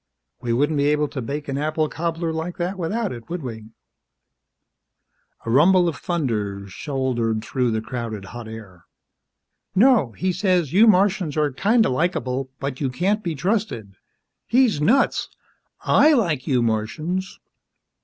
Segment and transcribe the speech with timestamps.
[0.41, 3.69] "We wouldn't be able to bake an apple cobbler like that without it, would we?"
[5.45, 8.85] A rumble of thunder shouldered through the crowded hot air.
[9.75, 10.13] "No.
[10.13, 13.93] He says, you Martians are kinda likeable, but you can't be trusted.
[14.47, 15.29] He's nuts!
[15.81, 17.39] I like you Martians!"